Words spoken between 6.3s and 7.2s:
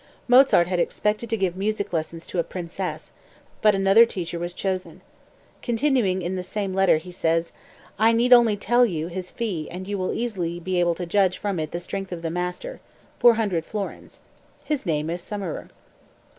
the same letter, he